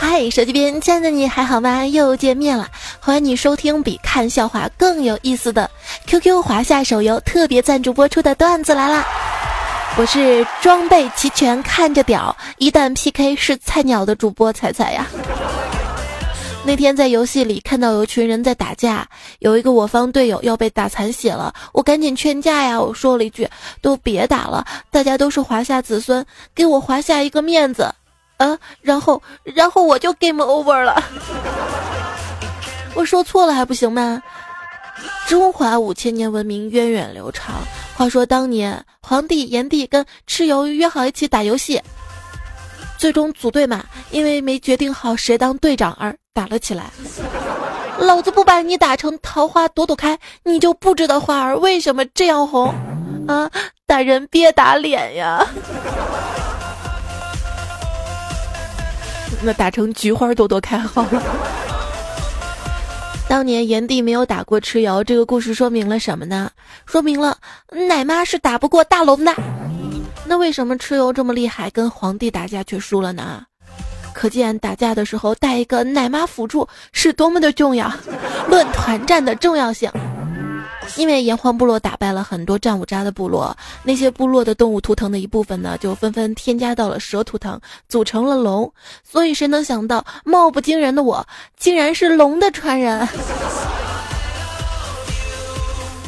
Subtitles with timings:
[0.00, 1.86] 嗨，手机边亲爱的你还好吗？
[1.86, 2.68] 又见面了，
[3.00, 5.70] 欢迎你收听比看笑话更有意思的
[6.06, 9.04] QQ 华夏手游特别赞助播出的段子来啦！
[9.96, 15.06] 我是装备齐全看着屌，一旦 PK 是菜鸟的主播彩彩呀。
[16.68, 19.08] 那天在游戏里看到有群人在打架，
[19.38, 23.48] 有一个我方队友要被打残血了，我赶紧劝架呀，我说了一句
[23.80, 26.22] ：“都别打了，大家都是华夏子孙，
[26.54, 27.90] 给我华夏一个面子。”
[28.36, 31.02] 啊，然后，然后我就 game over 了。
[32.92, 34.22] 我说错了还不行吗？
[35.26, 37.54] 中华五千年文明源远流长。
[37.96, 41.80] 话说当年皇帝炎帝跟蚩尤约好一起打游戏，
[42.98, 46.90] 最终组队嘛，因为没决定好谁当队长而打了起来。
[47.98, 52.74] 老子不把你打成桃花朵朵开，你就不知道花儿为什么这样红
[53.26, 53.50] 啊！
[53.86, 55.44] 打人别打脸呀。
[59.42, 61.22] 那打成菊花朵朵开好了。
[63.28, 66.50] 当年炎帝没有打过蚩尤，这个故事说明了什么呢？
[66.86, 67.36] 说明了
[67.88, 69.34] 奶妈是打不过大龙的。
[70.28, 73.42] 那为什么蚩尤这么厉害，跟皇帝打架却输了呢？
[74.12, 77.90] 可见打架的时候带一个奶妈辅助是多么的重要，
[78.46, 79.90] 论团战的重要性。
[80.96, 88.70] 因为炎黄部落打败了很多战五渣的部落，那些部落的动物图腾的一部分呢，就纷纷添加到了蛇图腾，组成了龙。
[89.04, 91.26] 所以谁能想到，貌不惊人的我，
[91.56, 93.06] 竟然是龙的传人？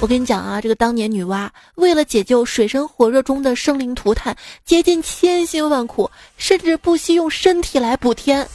[0.00, 4.34] 我跟你讲啊，这个当年女娲为了解救水深火热中的生灵涂炭，
[4.64, 8.48] 竭尽千辛万苦，甚至不惜用身体来补天。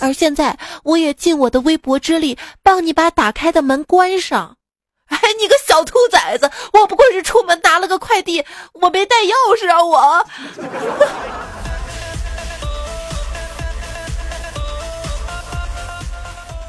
[0.00, 4.54] 而现在，我也尽我的微薄之力，帮你把打开的门关上。
[5.06, 6.50] 哎，你个小兔崽子！
[6.74, 9.82] 我不过是出门拿了个快递，我没带钥匙啊！
[9.82, 10.26] 我，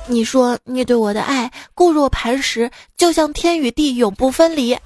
[0.07, 4.77] 你说你对我的爱固若磐石，就像天与地永不分离，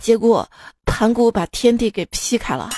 [0.00, 0.48] 结果
[0.84, 2.70] 盘古把天地给劈开了。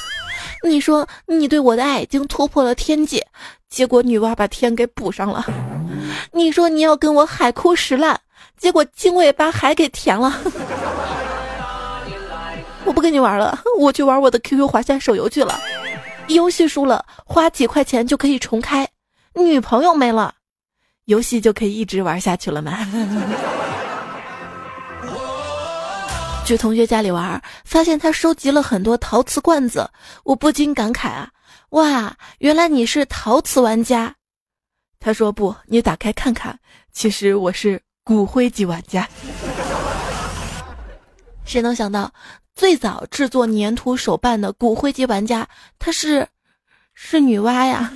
[0.63, 3.27] 你说你对我的爱已经突破了天界，
[3.69, 5.45] 结果女娲把天给补上了。
[6.33, 8.21] 你说你要跟我海枯石烂。
[8.57, 10.37] 结果精卫把海给填了，
[12.85, 15.61] 我不跟你玩了，我去玩我的 QQ 华夏手游去了。
[16.27, 18.85] 游戏输了，花几块钱就可以重开；
[19.35, 20.35] 女朋友没了，
[21.09, 22.79] 游戏就可以一直玩下去了吗？
[26.45, 29.91] 去同学家里玩，发现他收集了很多陶瓷罐子，
[30.25, 31.31] 我不禁感慨啊，
[31.71, 34.15] 哇，原来你是陶瓷玩家。
[35.01, 36.59] 他说不，你打开看看，
[36.93, 37.83] 其实我是。
[38.05, 39.07] 骨灰级玩家，
[41.45, 42.11] 谁能想到
[42.55, 45.47] 最早制作粘土手办的骨灰级玩家，
[45.79, 46.27] 他是
[46.95, 47.93] 是女娲呀？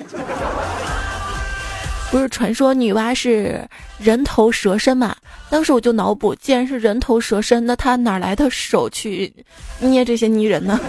[2.13, 3.67] 不是传说女娲是
[3.99, 5.17] 人头蛇身嘛？
[5.49, 9.35] 当时我就脑补，既然是人头蛇身，那她哪来的手去
[9.81, 10.79] 捏这些泥人呢？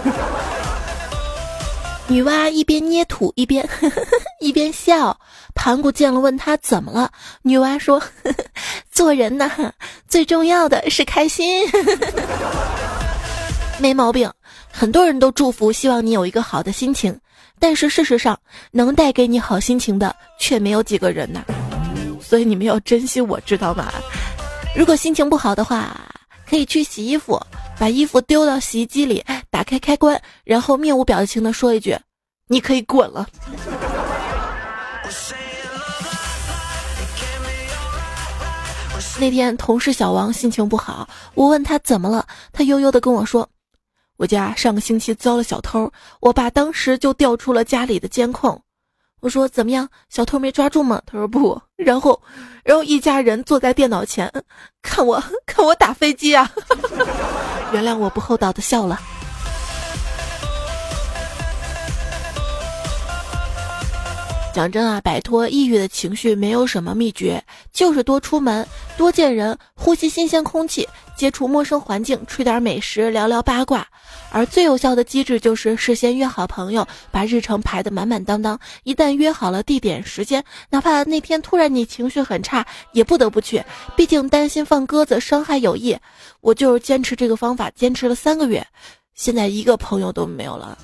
[2.06, 4.02] 女娲一边捏土一边呵呵
[4.40, 5.18] 一边笑，
[5.54, 7.10] 盘古见了问她怎么了？
[7.40, 8.34] 女娲说：“呵 呵
[8.92, 9.50] 做人呢，
[10.06, 11.96] 最重要的是开心，呵呵
[13.78, 14.30] 没毛病。
[14.70, 17.18] 很多人都祝福，希望你有一个好的心情，
[17.58, 18.38] 但是事实上，
[18.70, 21.42] 能带给你好心情的却没有几个人呐。
[22.20, 23.92] 所以你们要珍惜，我知道吗？
[24.76, 25.96] 如果心情不好的话，
[26.48, 27.40] 可以去洗衣服。”
[27.76, 29.20] 把衣服丢到洗衣机里，
[29.50, 31.98] 打开开关，然后面无表情的说一句
[32.46, 33.26] ：“你可以滚了。”
[39.18, 43.48] 那天同事小王心情不好，我问他怎么了，他悠悠的跟我说
[44.16, 48.60] ：“我家上个星期遭了小偷，我爸当时就调出了家里的监控。”
[49.20, 49.88] 我说怎么样？
[50.10, 51.00] 小偷没抓住吗？
[51.06, 51.58] 他说不。
[51.76, 52.20] 然后，
[52.62, 54.30] 然后一家人坐在电脑前，
[54.82, 56.50] 看我看我打飞机啊！
[57.72, 59.00] 原谅我不厚道的笑了。
[64.54, 67.42] 讲真啊，摆脱抑郁的情绪没有什么秘诀，
[67.72, 68.64] 就是多出门、
[68.96, 73.84] 多见人、呼吸新鲜空气、接触陌生环境、吃点美食、聊聊八卦。
[74.30, 78.56] 而最有效的机制就是事先约好朋友，把日程排得满满当当。
[78.84, 83.60] 一旦约好了地点时间，哪怕那天突然你情绪很差，也不得不去，
[83.96, 85.98] 毕竟担心放鸽子伤害友谊。
[86.40, 88.64] 我就是坚持这个方法，坚持了三个月，
[89.16, 90.78] 现在一个朋友都没有了。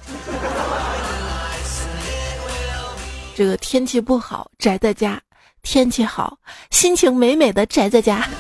[3.35, 5.19] 这个天气不好，宅在家；
[5.63, 6.39] 天气好，
[6.71, 8.29] 心情美美的宅在家。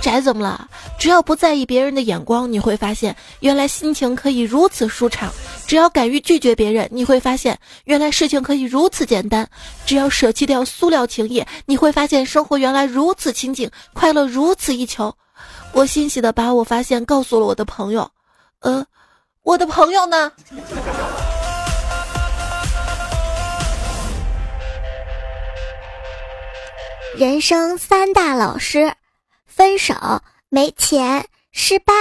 [0.00, 0.68] 宅怎么了？
[0.98, 5.28] 只要不在意别人的眼光，你会发现原来心情可以如此舒畅；
[5.66, 9.44] 只要敢于拒绝别人，你会发现原来事情可以如此简单；
[9.84, 15.14] 只要舍弃掉塑料情谊，你会发现生活原来如此清静，快乐如此一求。
[15.72, 18.10] 我欣喜的把我发现告诉了我的朋友，
[18.60, 18.84] 呃，
[19.42, 20.32] 我的朋友呢？
[27.14, 28.90] 人生三大老师：
[29.44, 29.94] 分手、
[30.48, 31.22] 没钱、
[31.52, 31.92] 失败。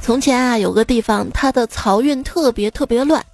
[0.00, 3.24] 从前啊，有个地方，它的漕运特别特别乱，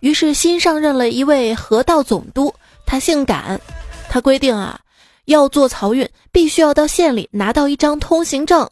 [0.00, 2.52] 于是新上任了一位河道总督，
[2.84, 3.60] 他姓赶，
[4.08, 4.80] 他规定啊，
[5.26, 8.68] 要做漕运，必须要到县里拿到一张通行证，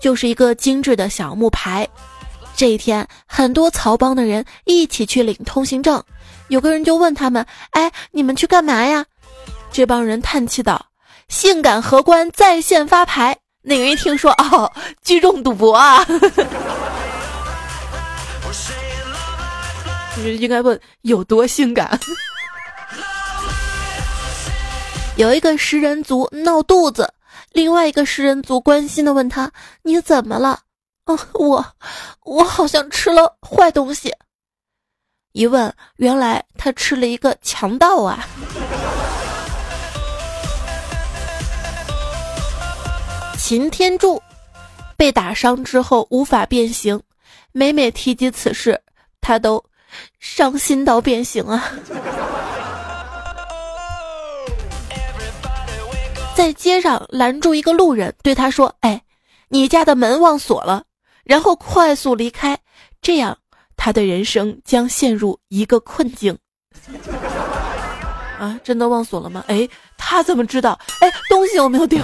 [0.00, 1.86] 就是一个精致的小木牌。
[2.56, 6.02] 这一天，很多曹帮的人一起去领通行证。
[6.48, 9.04] 有个人就问他们：“哎，你们去干嘛呀？”
[9.70, 10.86] 这帮人叹气道
[11.28, 14.72] ：“性感荷官在线发牌。”那个人一听说，哦，
[15.02, 16.02] 聚众赌博啊！
[20.16, 22.00] 你应该问有多性感？
[25.16, 27.12] 有一个食人族闹肚子，
[27.52, 29.50] 另外一个食人族关心的问他
[29.82, 30.60] ：“你怎么了？”
[31.06, 31.64] 哦，我，
[32.24, 34.12] 我好像吃了坏东西。
[35.32, 38.26] 一问，原来他吃了一个强盗啊！
[43.38, 44.20] 擎天柱
[44.96, 47.00] 被打伤之后无法变形，
[47.52, 48.82] 每每提及此事，
[49.20, 49.64] 他都
[50.18, 51.70] 伤心到变形啊！
[56.34, 59.04] 在街上拦住一个路人，对他说：“哎，
[59.48, 60.82] 你家的门忘锁了。”
[61.26, 62.56] 然后快速离开，
[63.02, 63.36] 这样
[63.76, 66.38] 他的人生将陷入一个困境。
[68.38, 69.44] 啊，真的忘锁了吗？
[69.48, 69.68] 哎，
[69.98, 70.78] 他怎么知道？
[71.00, 72.00] 哎，东西有没有丢？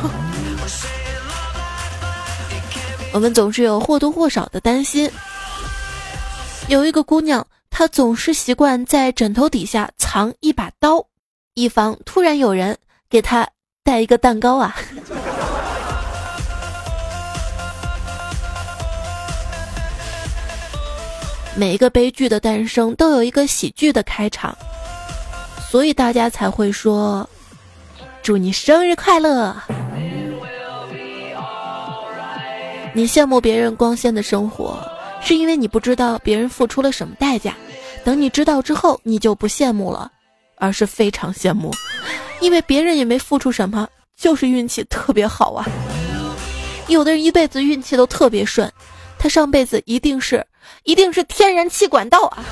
[3.12, 5.08] 我们总是有或多或少的担心。
[6.68, 11.06] 有一个姑娘，她总是习惯在枕头底下藏一把刀，
[11.54, 12.76] 以防突然有人
[13.10, 13.46] 给她
[13.84, 14.74] 带一个蛋糕啊。
[21.54, 24.56] 每一个悲剧的诞生都有一个喜剧的开场，
[25.70, 27.28] 所以大家才会说
[28.22, 29.54] ：“祝你生日快乐！”
[32.94, 34.78] 你羡慕别人光鲜的生活，
[35.22, 37.54] 是因为你不知道别人付出了什么代价。
[38.02, 40.10] 等你知道之后，你就不羡慕了，
[40.56, 41.70] 而是非常羡慕，
[42.40, 45.66] 因为别人也没付出什么，就是运气特别好啊。
[46.88, 48.70] 有的人一辈子运气都特别顺，
[49.18, 50.44] 他上辈子一定是。
[50.84, 52.44] 一定是天然气管道啊！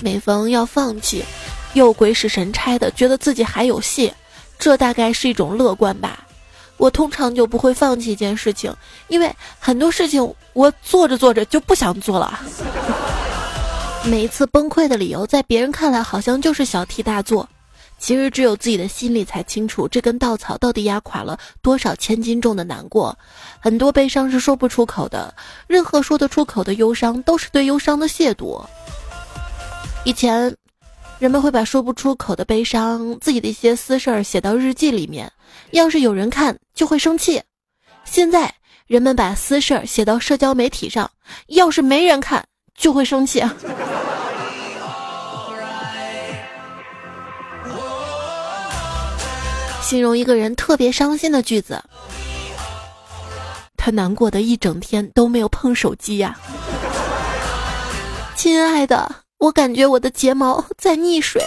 [0.00, 1.24] 每逢要放弃，
[1.74, 4.12] 又鬼使神差的觉得自己还有戏，
[4.58, 6.26] 这大概是一种乐观吧。
[6.76, 8.74] 我通常就不会放弃一件事情，
[9.06, 12.40] 因为很多事情我做着做着就不想做了。
[14.04, 17.48] 每一次崩溃的理由，在别人看来好像就是小题大做。
[18.02, 23.16] 其实只有自己的心里才清楚，这根稻草到底压垮了多少千斤重的难过。
[23.60, 25.32] 很多悲伤是说不出口的，
[25.68, 28.60] 任何说得出口的忧伤都是对忧伤的亵渎。
[30.04, 30.52] 以前，
[31.20, 35.30] 人们会把说不出口的悲伤、自己的一些私事儿写到日记里面，
[35.70, 37.40] 要是有人看就会生气。
[38.04, 38.52] 现在，
[38.88, 41.08] 人们把私事儿写到社交媒体上，
[41.46, 42.44] 要是没人看
[42.76, 43.40] 就会生气。
[49.82, 51.82] 形容一个人特别伤心的句子，
[53.76, 56.38] 他难过的一整天都没有碰手机呀。
[58.36, 61.42] 亲爱的，我感觉我的睫毛在溺水。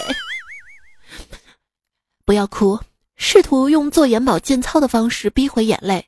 [2.24, 2.78] 不要哭，
[3.16, 6.06] 试图用做眼保健操的方式逼回眼泪。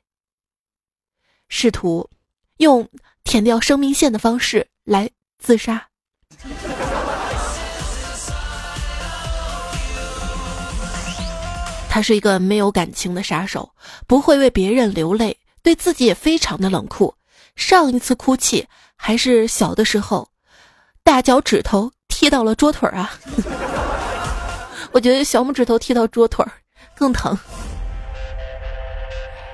[1.49, 2.09] 试图
[2.57, 2.87] 用
[3.23, 5.09] 舔掉生命线的方式来
[5.39, 5.88] 自杀。
[11.99, 13.69] 他是一个没有感情的杀手，
[14.07, 17.13] 不会为别人流泪，对自己也非常的冷酷。
[17.57, 18.65] 上一次哭泣
[18.95, 20.29] 还是小的时候，
[21.03, 23.11] 大脚趾头踢到了桌腿儿啊！
[24.93, 26.49] 我觉得小拇指头踢到桌腿儿
[26.95, 27.37] 更疼。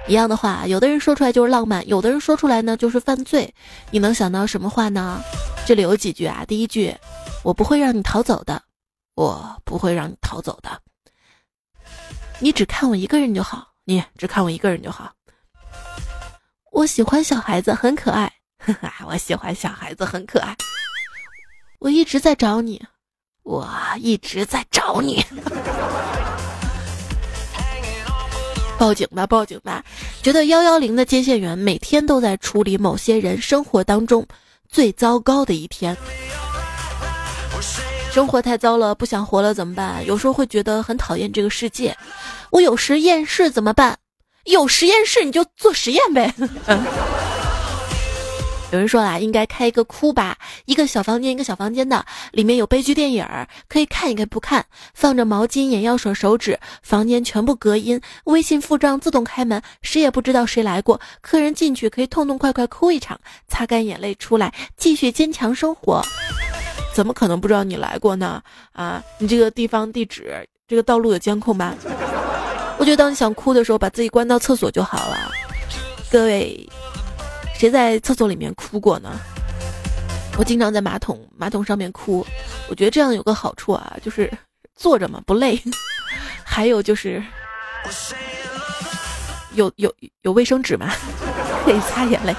[0.08, 3.52] 一样的话，有的人说出来就是浪漫，有的人说出来呢就是犯罪。
[3.90, 5.20] 你能想到什么话呢？
[5.66, 6.46] 这里有几句啊。
[6.48, 6.96] 第一句，
[7.42, 8.62] 我不会让你逃走的，
[9.16, 10.70] 我不会让你逃走的。
[12.40, 15.12] 你只看我一个人就好，你只看我一个人就好。
[16.72, 18.32] 我喜欢小孩子，很可爱。
[18.60, 20.56] 哈 哈，我喜欢小孩子，很可爱。
[21.80, 22.84] 我一直在找你，
[23.44, 25.24] 我一直在找你。
[28.78, 29.84] 报警吧，报警吧！
[30.22, 34.28] 觉得幺幺零的接线员每天都在处理某些人生活当中
[34.68, 35.96] 最糟糕的一天。
[38.16, 40.06] 生活太糟了，不想活了怎么办？
[40.06, 41.94] 有时候会觉得很讨厌这个世界。
[42.50, 43.98] 我有实验室怎么办？
[44.46, 46.34] 有实验室你就做实验呗。
[48.72, 53.28] 有人说啦，应该开一个哭吧，一个小房间一个小房间的，里面有悲剧电影，
[53.68, 63.20] 可以看也可以不看，放着毛巾、眼药水、手纸，房间全部隔音，微信付账自动开门，谁也不知道谁来过，客人进去可以痛痛快快哭一场，
[63.50, 66.02] 擦干眼泪出来，继续坚强生活。
[66.96, 68.42] 怎么可能不知道你来过呢？
[68.72, 71.76] 啊，你这个地方地址，这个道路有监控吧？
[72.80, 75.30] 我觉得当你想哭的时候，把自己关到厕所就好了。
[76.10, 76.68] 各位。
[77.58, 79.10] 谁在厕所里面哭过呢？
[80.38, 82.26] 我经常在马桶马桶上面哭，
[82.70, 84.32] 我觉得这样有个好处啊，就是
[84.76, 85.62] 坐着嘛不累，
[86.46, 87.24] 还有就是
[89.54, 90.94] 有有有卫生纸嘛，
[91.64, 92.36] 可以擦眼泪。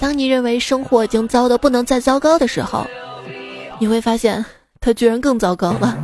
[0.00, 2.86] 当你认为生活已经糟的不能再糟糕的时候，
[3.78, 4.44] 你会发现
[4.80, 5.96] 它居然更糟糕了，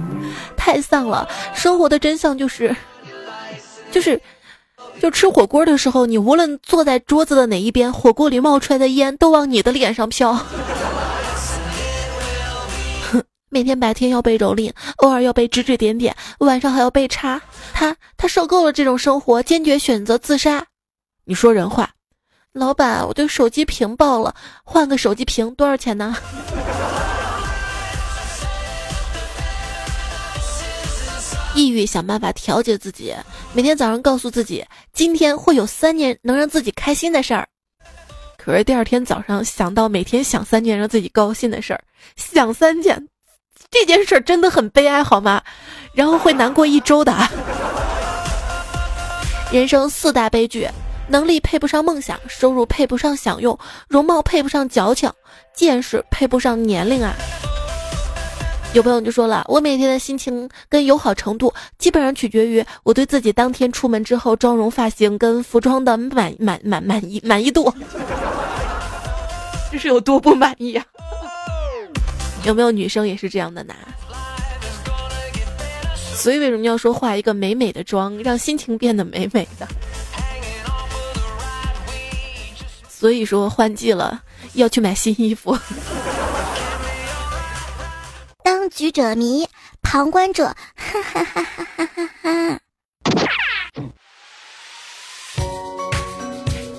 [0.56, 1.26] 太丧了。
[1.54, 2.76] 生活的真相就是。
[3.90, 4.20] 就是，
[5.00, 10.36] 就吃火锅的时候，你无论坐在桌子的哪一边，火锅里冒出来的烟都往你的脸上飘。
[13.48, 17.40] 每天白天要被蹂躏，偶尔要被指指点点，晚上还要被插。
[17.72, 20.66] 他他受够了这种生活，坚决选择自杀。
[21.24, 21.92] 你说人话，
[22.56, 24.34] 老板，我的手机屏爆了，
[24.64, 26.16] 换个手机屏多少钱呢？
[31.54, 33.14] 抑郁，想办法调节自己。
[33.52, 37.46] 每天早上告诉自己，今天会有三件能让自己开心的事儿。
[38.38, 41.80] 可是第二天早上想到每天想三件让自己高兴的事儿，
[42.16, 43.06] 想三件，
[43.70, 45.42] 这件事儿真的很悲哀，好吗？
[45.92, 47.14] 然后会难过一周的。
[49.52, 50.66] 人生四大悲剧：
[51.08, 53.58] 能力配不上梦想，收入配不上享用，
[53.88, 55.10] 容貌配不上矫情，
[55.54, 57.14] 见识配不上年龄啊。
[58.74, 67.72] 有朋友就说了，我每天的心情跟友好程度基本上取决于我对自己当天出门之后妆容、发型跟服装的满满满满意满意度，
[69.72, 70.84] 这是有多不满意啊？
[72.44, 73.74] 有没有女生也是这样的呢？
[76.14, 79.66] 所以为什么要说化一个美美的妆，让心情变得美美的？
[82.98, 84.22] 所以说换季了
[84.54, 85.54] 要去买新衣服。
[88.42, 89.46] 当局者迷，
[89.82, 92.58] 旁观者哈哈哈哈哈哈。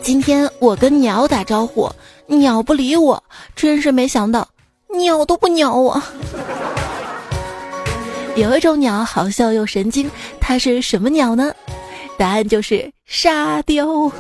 [0.02, 1.88] 今天我跟鸟打招呼，
[2.26, 3.24] 鸟不理我，
[3.56, 4.48] 真是没想到，
[4.98, 6.02] 鸟都不鸟我。
[8.36, 10.10] 有一种鸟好笑又神经，
[10.42, 11.54] 它是什么鸟呢？
[12.18, 14.12] 答案就是沙雕。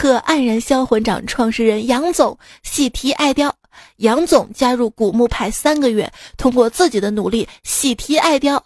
[0.00, 3.54] 和黯然销魂掌创始人杨总喜提爱雕。
[3.98, 8.64] 杨总加入古墓派三个月，通过自己的努力喜提爱雕，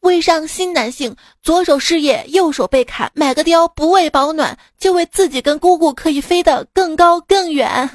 [0.00, 7.90] 为上新男性，左手失业，右手被砍，买个雕不为保暖，就为自己跟姑姑可以飞得更高更远。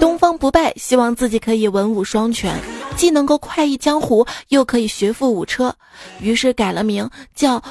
[0.00, 2.52] 东方不败希望自己可以文武双全，
[2.96, 5.72] 既能够快意江湖，又可以学富五车，
[6.18, 7.62] 于是改了名叫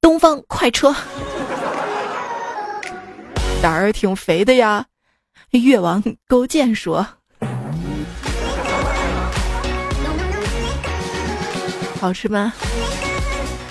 [0.00, 0.94] 东方快车。
[3.62, 4.86] 胆儿挺肥的呀。
[5.50, 7.06] 越王勾践说
[12.00, 12.52] ：“好吃吗？”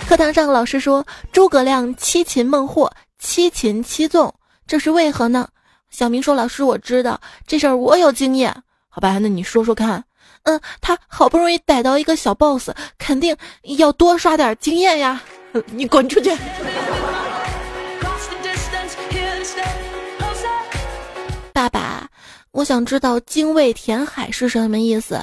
[0.07, 4.33] 课堂上，老师说：“诸葛亮七擒孟获，七擒七纵，
[4.67, 5.47] 这是为何呢？”
[5.89, 8.55] 小明说：“老师，我知道这事儿，我有经验。
[8.89, 10.03] 好吧，那你说说看。”
[10.43, 13.35] 嗯，他好不容易逮到一个小 boss，肯定
[13.77, 15.21] 要多刷点经验呀。
[15.73, 16.29] 你滚出去！
[21.55, 22.09] 爸爸，
[22.51, 25.17] 我想知道精卫填海是什么意思。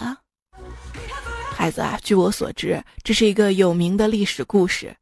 [1.55, 4.97] 孩子啊，据我所知，这是一个有名的历史故事。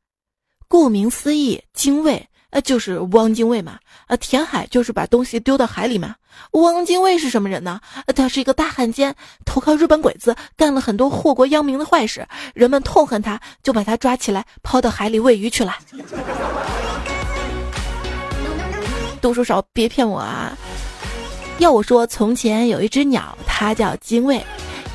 [0.67, 6.17] 顾名思义，精卫呃就是汪精卫嘛，呃填海就是把东西丢到海里嘛。
[6.51, 7.81] 汪精卫是什么人呢？
[8.17, 15.77] 他是一个大汉奸，投靠日本鬼子，干了很多祸国殃民的坏事，人们痛恨他，就把他抓起来抛到海里喂鱼去了。
[19.23, 20.59] 读书少，别骗我啊！
[21.61, 24.43] 要我说，从前有一只鸟，它叫精卫。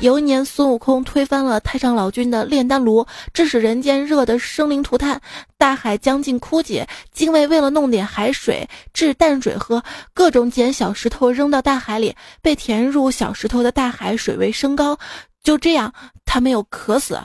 [0.00, 5.20] 有一年，孙悟空推翻了太上老君的炼丹炉，致使人间热得生灵涂炭，
[5.56, 6.84] 大海将近枯竭。
[7.12, 9.80] 精卫为了弄点海水制淡水喝，
[10.12, 14.98] 各种捡小石头扔到大海里，被填入小石头的大海水位升高，
[15.44, 15.92] 就这样
[16.24, 17.16] 他没有渴死。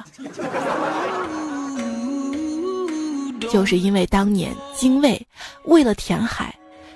[3.51, 5.19] 就是因为当年精卫
[5.65, 6.53] 为了填海，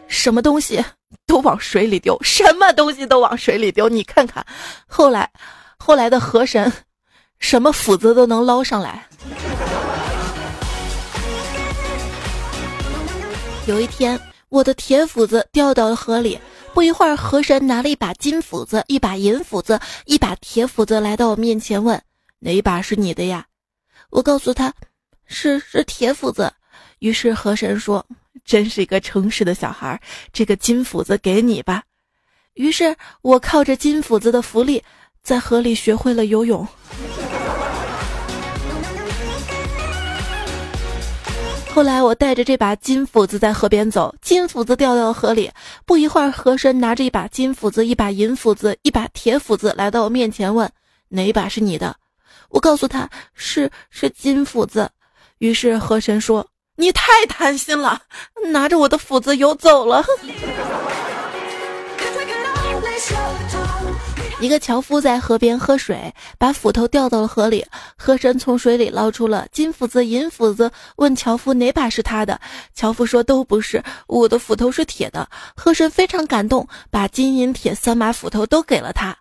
[0.08, 0.84] 什么东西
[1.26, 3.90] 都往水里丢，什么东西都往水里丢。
[3.90, 4.46] 你看看，
[4.88, 5.30] 后来。
[5.78, 6.72] 后来的河神，
[7.38, 9.08] 什么斧子都能捞上来。
[13.68, 14.20] 有一天，
[14.50, 16.40] 我的铁斧子掉到了河里，
[16.74, 22.02] 不一会儿，河神拿了一把金斧子、一把银斧子、一把铁斧子来到我面前，问
[22.40, 23.46] ：“哪一把是你的呀？”
[24.10, 24.74] 我告诉他
[25.28, 26.52] ：“是是铁斧子。”
[26.98, 28.04] 于是河神说
[28.46, 30.00] ：“真是一个诚实的小孩，
[30.32, 31.84] 这个金斧子给你吧。”
[32.54, 34.82] 于是我靠着金斧子的浮力。
[35.26, 36.68] 在河里学会了游泳。
[41.74, 45.50] 后来我带着这把金斧子在河边走，金斧子掉到了河里。
[45.84, 50.72] 不一会儿，河神拿着一把金斧子、一把银斧子、一把铁斧子来到我面前，问
[51.10, 51.98] ：“哪一把是你的？”
[52.50, 54.92] 我告诉他是是金斧子。
[55.40, 58.02] 于是河神说：“你太贪心了，
[58.52, 60.04] 拿着我的斧子游走了。
[64.42, 67.66] ”一个樵夫在河边喝水，把斧头掉到了河里。
[67.98, 72.40] 河神从水里捞出了金斧子、银斧子，问樵夫哪把是他的。
[72.74, 75.28] 樵夫说都不是，我的斧头是铁的。
[75.56, 79.16] 河神非常感动，把金银铁三把斧头都给了他。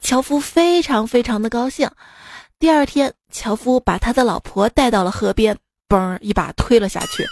[0.00, 1.90] 樵夫非常非常的高兴。
[2.60, 5.58] 第二天，樵夫把他的老婆带到了河边，
[5.90, 7.26] 嘣一把推了下去，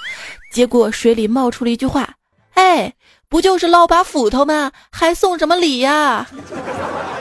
[0.53, 2.17] 结果水里冒出了一句话
[2.53, 2.93] ：“哎。”
[3.31, 4.73] 不就是捞把斧头吗？
[4.91, 6.27] 还送什么礼呀？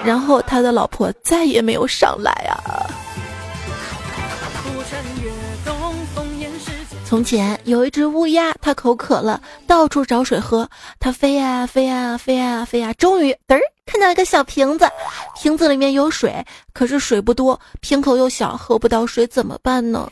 [0.06, 2.88] 然后他的老婆再也没有上来啊。
[7.04, 10.70] 从前有一只乌鸦，它口渴了，到处找水喝。
[10.98, 14.90] 它飞呀飞呀飞呀飞呀，终于嘚儿看到一个小瓶子，
[15.36, 16.34] 瓶子里面有水，
[16.72, 20.10] 可是水不多，瓶口又小，喝不到水怎么办呢？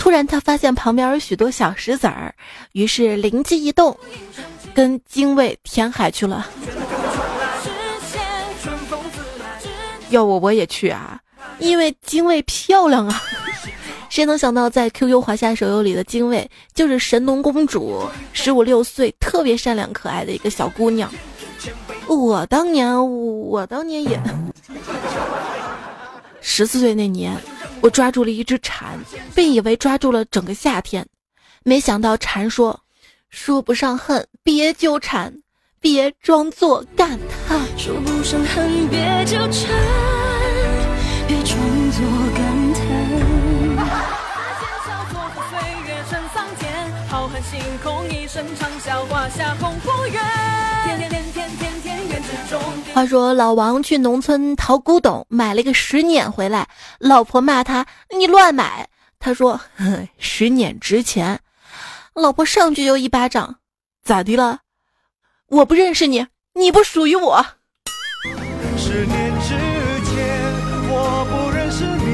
[0.00, 2.34] 突然，他发现旁边有许多小石子儿，
[2.72, 3.94] 于是灵机一动，
[4.72, 6.48] 跟精卫填海去了。
[10.08, 11.20] 要我我也去啊，
[11.58, 13.22] 因为精卫漂亮啊！
[14.08, 21.12] 谁能想到，在 QQ 华夏手游里的精卫就是神农公主，十五六岁，特别善良可爱的一个小姑娘。
[22.08, 24.18] 我当年，我当年也
[26.40, 27.36] 十四岁那年。
[27.82, 28.98] 我抓住了一只蝉，
[29.34, 31.06] 并以为抓住了整个夏天，
[31.64, 32.78] 没想到蝉说
[33.30, 35.32] ：“说不上恨，别纠缠，
[35.80, 39.70] 别装作感叹。”说不上恨，别纠缠，
[41.26, 41.56] 别装
[41.90, 42.02] 作
[42.36, 42.80] 感叹。
[47.08, 50.22] 浩瀚星空一声长啸，华夏红火远。
[50.84, 51.09] 天天。
[52.92, 57.86] 话说老王去农村淘古董，买了个十碾回来，老婆骂他
[58.16, 58.88] ：“你乱买。”
[59.20, 59.60] 他说
[60.18, 61.38] ：“十碾值钱。”
[62.14, 63.56] 老婆上去就一巴掌
[64.02, 64.58] ：“咋的了？
[65.48, 67.44] 我不认识你，你不属于我。”
[68.76, 69.48] 十年之
[70.04, 70.42] 前，
[70.88, 72.04] 我不认识你，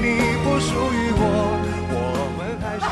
[0.00, 1.22] 你不属于我，
[1.90, 1.98] 我
[2.38, 2.84] 们还是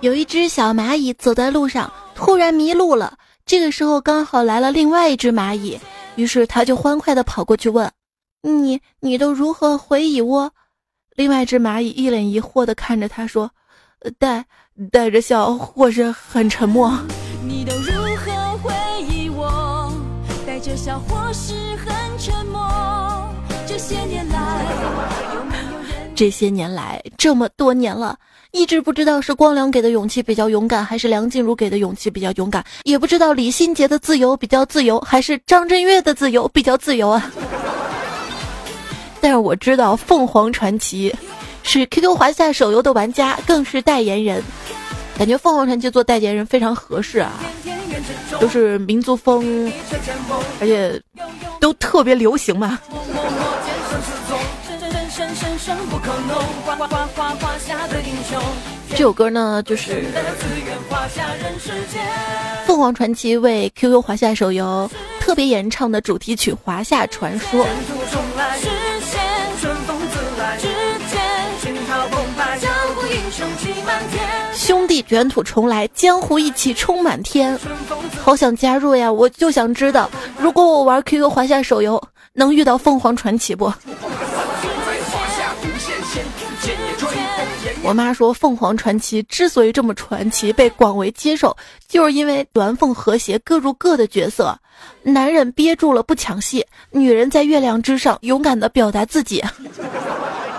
[0.00, 3.16] 有一只小蚂蚁走在路上，突然迷路了。
[3.46, 5.78] 这个时候刚好来了另外一只蚂蚁，
[6.14, 7.90] 于是他就欢快地跑过去问
[8.42, 10.50] ：“你你都如何回蚁窝？”
[11.16, 13.50] 另外一只蚂蚁一脸疑惑地看着他说
[14.18, 14.44] ：“带
[14.92, 16.96] 带着笑，或是很沉默。”
[17.44, 18.72] 你都如何回
[19.02, 19.92] 忆我？
[20.46, 22.60] 带着笑，或是很沉默。
[23.66, 24.66] 这些年来，
[26.14, 28.16] 这些年来，这么多年了。
[28.52, 37.30] 一直不知道是光良给的勇气比较勇敢，还是梁静茹给的勇气比较勇敢，也不知道李心洁的自由比较自由，还是张震岳的自由比较自由啊。
[39.20, 41.14] 但是我知道凤凰传奇
[41.62, 44.42] 是 QQ 华夏手游的玩家，更是代言人，
[45.16, 47.32] 感觉凤凰传奇做代言人非常合适啊，
[48.40, 49.72] 都是民族风，
[50.60, 51.00] 而且
[51.60, 52.78] 都特别流行嘛。
[58.88, 60.04] 这首歌呢，就是
[62.66, 64.90] 凤凰传奇为 QQ 华夏手游
[65.20, 67.64] 特别演唱的主题曲《华夏传说》。
[74.52, 77.56] 兄弟卷土重来，江湖义气充满天。
[78.20, 79.12] 好想加入呀！
[79.12, 83.72] 我就想知道，如果我玩 QQ 华夏手游，能遇到凤凰传奇不？
[87.82, 91.56] 我妈说，凤凰传奇之所以这么传奇，被广为接受，
[91.88, 94.56] 就是因为鸾凤和谐，各入各的角色。
[95.02, 99.42] 男人憋住了不抢戏，女人在月亮之上勇敢的表达自己。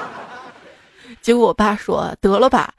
[1.22, 2.74] 结果我爸说：“得了吧，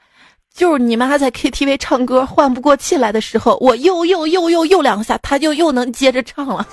[0.53, 6.67] 就是你妈在 KTV 唱歌换不过气来的时候，我又又又又又两下，他就又能接着唱了。”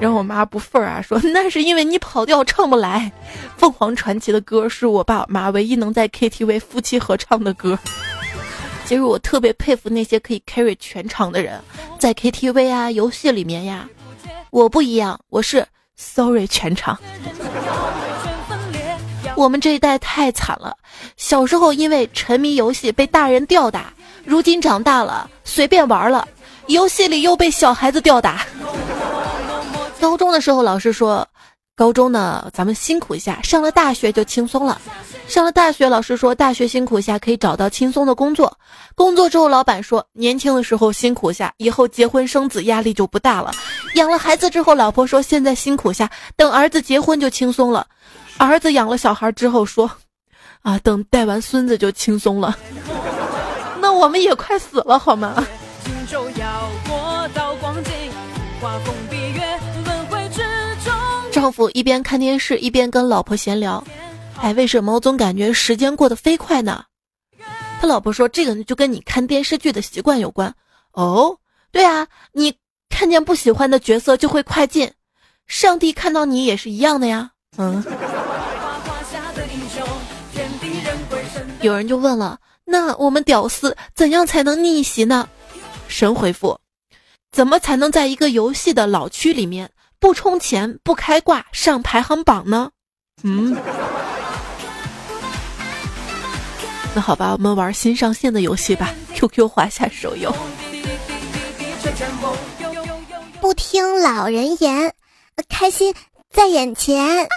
[0.00, 3.12] 然后我妈不忿儿啊，说那是因为你跑调唱不来。
[3.58, 7.78] 凤凰传奇的歌是我爸我妈唯一能在 KTV 夫妻合唱的歌。
[8.86, 11.60] 其实我特别佩服那些可以 carry 全场的人，
[11.98, 13.86] 在 KTV 啊、游戏里面呀，
[14.50, 15.64] 我不一样，我是
[15.96, 16.98] sorry 全场。
[19.36, 20.76] 我们这一代太惨了，
[21.16, 23.92] 小时候因为沉迷游戏被大人吊打，
[24.24, 26.26] 如今长大了随便玩了，
[26.66, 28.44] 游戏里又被小孩子吊打。
[30.00, 31.26] 高中的时候，老师说，
[31.76, 34.80] 高中呢，咱们辛苦一下，上了大学就轻松了。
[35.28, 38.52] 上了大学，老师说，大学辛苦一下可以找到轻松的工作。
[38.96, 43.52] 工作之后，老板说，年轻的时候辛苦一下，以后结婚生子压力就不大了。
[43.94, 47.86] 养了孩子之后，老婆说，现在辛苦下，等儿子结婚就轻松了。
[48.38, 49.90] 儿子养了小孩之后说，
[50.62, 52.56] 啊，等带完孙子就轻松了。
[53.80, 55.46] 那我们也快死了好吗？
[61.40, 63.82] 丈夫一边看电视一边跟老婆闲聊，
[64.42, 66.84] 哎，为什么我总感觉时间过得飞快呢？
[67.80, 70.54] 他老婆说：“这个就跟你看电视剧的习惯有关。”
[70.92, 71.34] 哦，
[71.72, 72.52] 对啊，你
[72.90, 74.92] 看见不喜欢的角色就会快进，
[75.46, 77.30] 上帝看到你也是一样的呀。
[77.56, 77.82] 嗯。
[81.62, 85.26] 有人就问了：“那我们屌丝怎样才能逆袭呢？”
[85.88, 86.58] 神回复
[87.32, 92.70] ：“怎么才能在一个游戏的老区里面？”不充钱不开挂上排行榜呢？
[93.22, 93.54] 嗯，
[96.94, 98.94] 那好吧，我们玩新上线的游戏吧。
[99.14, 100.34] QQ 华夏手游。
[103.42, 104.94] 不听老人言，
[105.48, 105.94] 开心
[106.30, 107.28] 在眼前。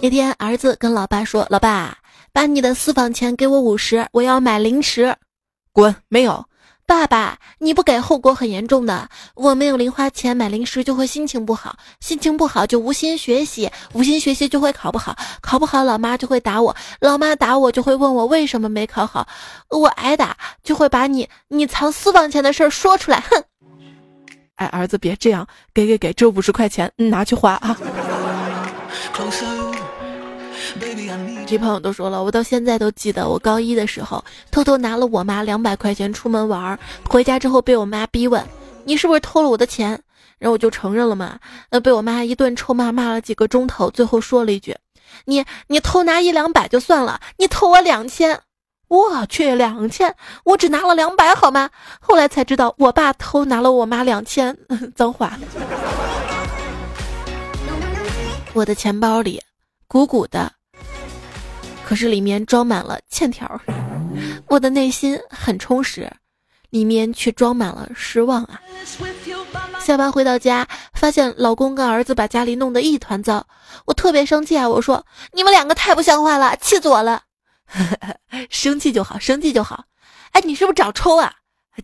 [0.00, 1.98] 那天，儿子跟老爸说：“老爸，
[2.32, 5.16] 把你的私房钱给我五十，我要买零食。”
[5.72, 6.44] 滚，没有。
[6.86, 9.08] 爸爸，你不给后果很严重的。
[9.34, 19.26] 我没有零花钱买零食，就会心情不好，心情不好就无心学习，无心学习就会考不好，考不好老妈就会打我，老妈打我就会问我为什么没考好，
[19.70, 23.18] 我挨打就会把你你藏私房钱的事儿说出来。
[23.18, 23.42] 哼！
[24.54, 27.76] 哎，儿子别这样，给给给，这五十块钱拿去花啊。
[31.46, 38.44] 这朋友都说了，我到现在都记得，我高一的时候偷偷拿了我妈两百块钱出门玩，回家之后被我妈逼问
[38.84, 39.90] ：“你是不是偷了我的钱？”
[40.38, 41.38] 然后我就承认了嘛。
[41.70, 44.76] 那被我妈一顿臭骂，骂了几个钟头，最后说了一句
[45.24, 48.38] ：“你你偷拿一两百就算了，你偷我两千，
[48.88, 50.14] 我去两千，
[50.44, 54.56] 我只拿了两百好吗？”后来才知道，我爸偷拿了我妈两千，
[54.94, 55.38] 脏话。
[58.52, 59.40] 我的钱包里
[59.88, 60.52] 鼓鼓的。
[61.84, 63.48] 可是里面装满了欠条，
[64.48, 66.10] 我的内心很充实，
[66.70, 68.60] 里面却装满了失望啊！
[69.80, 73.46] 下班回到家，发现老公跟儿子把家里弄得一团糟，
[73.84, 74.68] 我特别生气啊！
[74.68, 77.22] 我说：“你们两个太不像话了，气死我了！”
[78.50, 79.84] 生气就好，生气就好。
[80.32, 81.32] 哎，你是不是找抽啊？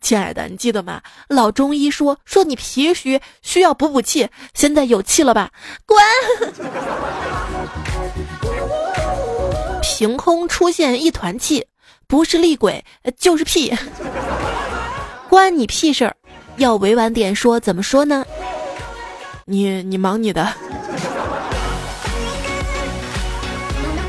[0.01, 1.01] 亲爱的，你记得吗？
[1.29, 5.53] 老中医说说你脾虚，需要补补气，现在有气了吧？
[5.87, 6.03] 滚！
[9.83, 11.67] 凭空出现一团气，
[12.07, 12.85] 不是厉鬼
[13.19, 13.75] 就是屁，
[15.29, 16.17] 关你屁事儿！
[16.57, 18.25] 要委婉点说，怎么说呢？
[19.45, 20.53] 你你忙你的。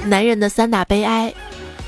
[0.05, 1.33] 男人的三大悲哀：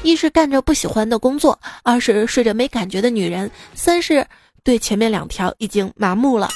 [0.02, 4.26] 一是干着不喜欢的工作，二是睡着没感觉的女人，三是
[4.64, 6.50] 对前面两条已经麻木了。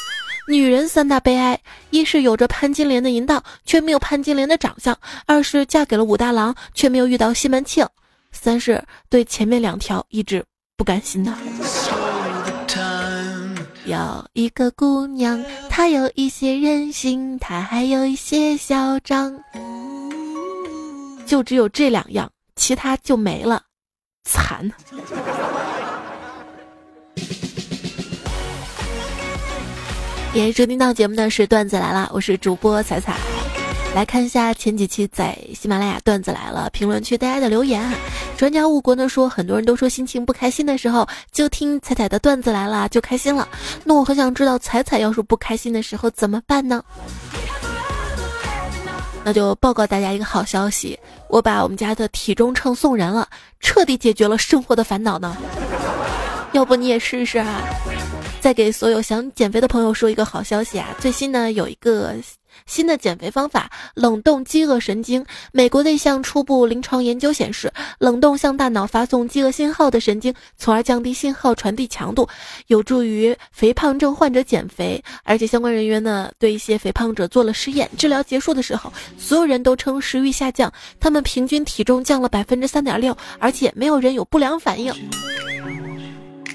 [0.49, 4.95] 女人三大悲哀：一是有着潘金莲的淫荡，却没有潘金莲的长相；
[5.27, 7.85] 二是嫁给了武大郎，却没有遇到西门庆；
[8.31, 10.43] 三是对前面两条一直
[10.75, 11.31] 不甘心的。
[13.85, 19.39] 有一个姑娘，她有一些任性，她还有一些嚣张，
[21.27, 23.62] 就只有这两样，其他就没了，
[24.23, 24.67] 惨。
[30.39, 33.13] 也收听到节目的是段子来了，我是主播彩彩。
[33.93, 37.84] 来看一下前几期在喜马拉雅段子来了评论区大家的留言。
[38.38, 43.45] 专家误国呢说，很多人都说心情不开心的时候就听彩彩的段子来了就开心了。
[43.84, 46.82] 那我很想知道彩彩要是不开心的时候怎么办呢？
[49.25, 50.97] 那就报告大家一个好消息，
[51.28, 53.28] 我把我们家的体重秤送人了，
[53.60, 55.36] 彻底解决了生活的烦恼呢。
[56.54, 57.62] 要不你也试试啊？
[58.41, 60.95] 再给所有想减肥的朋友说一个好消息啊！
[60.99, 62.15] 最新呢有一个
[62.65, 65.23] 新的减肥方法——冷冻饥饿神经。
[65.52, 72.28] 美国的一项初步临床研究显示，冷冻向大脑发送饥饿信号的神经，从而降低信号传递强度，
[72.67, 75.04] 有助于肥胖症患者减肥。
[75.23, 84.93] 而且相关人员呢对一些肥胖者做了试验，治疗结束的时候，所有人都称食欲下降，他们平均体重降了百分之三点六，而且没有人有不良反应。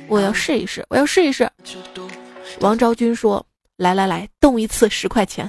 [0.08, 1.48] 我要试一试，我要试一试。
[2.60, 3.44] 王昭君说
[3.76, 5.48] ：“来来来，动一次十块钱。”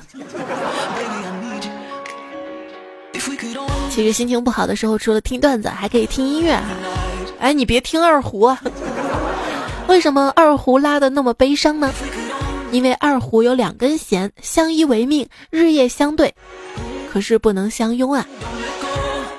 [3.90, 6.66] 其实心情不好的时候，除了听段子，还可以听音乐哈。
[7.40, 8.62] 哎，你别听二胡啊！
[9.88, 11.94] 为什么二胡拉的那么悲伤呢？
[12.72, 16.34] 因为二胡有两根弦，相依为命，日夜相对，
[17.12, 18.26] 可是不能相拥啊。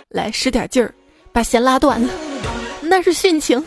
[0.08, 0.94] 来，使点劲儿，
[1.32, 2.00] 把弦拉断，
[2.80, 3.62] 那是殉情。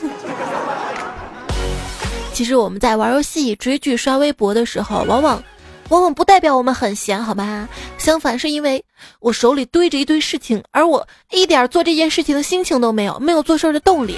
[2.40, 5.44] 其实我们在玩游戏、追剧、刷微博的时候，往往，
[5.90, 7.68] 往往不代表我们很闲，好吗？
[7.98, 8.82] 相反，是因为
[9.20, 14.18] 我手里堆着一堆事情，而我一点做这件事情的心情都没有，没有做事的动力。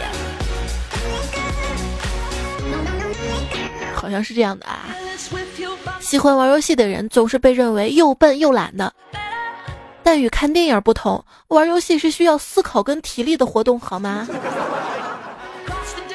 [3.96, 4.96] 好像是这样的啊。
[6.00, 8.94] 喜欢玩游戏的人总是被认为又笨又懒的，
[10.04, 14.28] 但与看电影不同，玩游戏是需要思考跟体力的活动，好吗？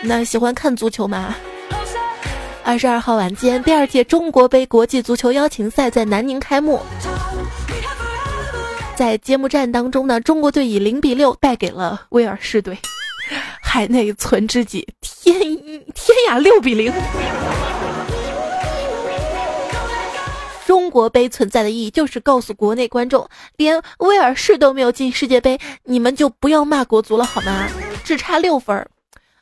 [0.02, 1.34] 那喜欢看足球吗？
[2.66, 6.80] 二十二号晚间，第二届中国杯国际足球邀请赛在南宁开幕。
[8.96, 12.76] 在揭幕战当中呢，中国队以零比六败给了威尔士队。
[13.62, 16.92] 海内存知己，天天涯，六比零。
[20.66, 27.68] 中国杯存在的意义就是告诉国内观众，连威尔士都没有进世界杯，你们就不要骂国足了好吗？
[28.02, 28.84] 只差六分。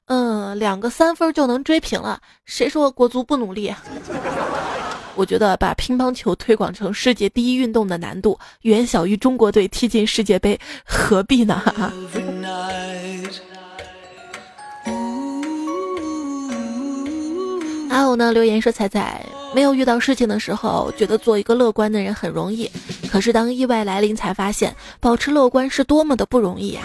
[0.07, 2.21] 嗯，两个三分就能追平了。
[2.45, 3.75] 谁说国足不努力？
[5.17, 11.63] 我觉得把乒乓球推广成世界第一运动的难度远小于中国队踢进世界杯，何必呢？
[17.89, 22.69] 还有呢，留言说彩彩没有遇到事情的时候，觉得做一个乐观的人很容易，
[23.09, 26.83] 可是当意外来临，才发现保持乐观是多么的不容易呀。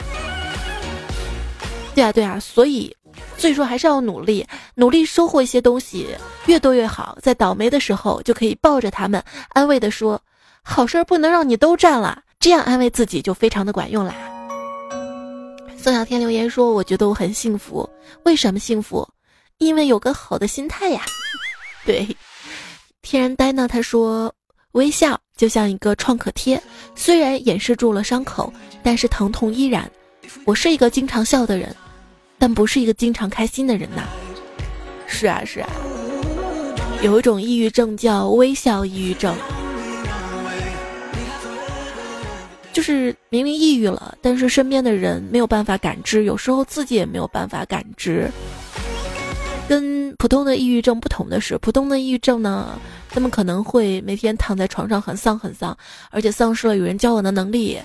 [1.96, 2.96] 对啊，对啊，所以。
[3.38, 6.08] 所以说还是要努力，努力收获一些东西，
[6.46, 7.18] 越多越好。
[7.22, 10.22] 在倒霉的时候，就可以抱着他们，安慰的说
[10.62, 14.16] ：“好事儿不能让你都占了。”这样安慰自己就非常的管用啦。
[15.78, 17.90] 宋小天留言说：“我觉得我很幸福，
[18.24, 19.08] 为什么幸福？
[19.58, 21.02] 因为有个好的心态呀。
[21.86, 22.08] ”对，
[23.02, 23.68] 天然呆呢？
[23.68, 24.34] 他说
[24.74, 26.62] ：“微笑就像一个创可贴，
[26.96, 28.52] 虽然掩饰住了伤口，
[28.84, 29.90] 但是疼痛依然。
[30.46, 31.76] 我是一个经常笑的人。”
[32.40, 34.04] 但不是一个经常开心的人呐。
[35.06, 35.70] 是啊是啊，
[37.04, 39.36] 有一种抑郁症叫微笑抑郁症，
[42.72, 48.32] 就是明明抑郁了，但是身边的人没有办法感知，有时候自己也没有办法感知。
[49.68, 55.78] 跟普通的抑郁症不同的是，普通的抑郁症呢，他们可能会每天躺在床上很丧很丧，
[56.12, 57.78] 而且丧失了与人交往的能力。